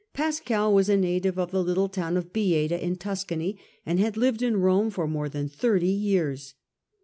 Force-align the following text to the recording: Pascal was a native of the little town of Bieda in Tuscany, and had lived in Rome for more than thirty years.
Pascal 0.13 0.73
was 0.73 0.89
a 0.89 0.97
native 0.97 1.37
of 1.37 1.51
the 1.51 1.61
little 1.63 1.87
town 1.87 2.17
of 2.17 2.33
Bieda 2.33 2.73
in 2.81 2.95
Tuscany, 2.95 3.59
and 3.85 3.99
had 3.99 4.17
lived 4.17 4.41
in 4.41 4.57
Rome 4.57 4.89
for 4.89 5.07
more 5.07 5.29
than 5.29 5.47
thirty 5.47 5.89
years. 5.91 6.55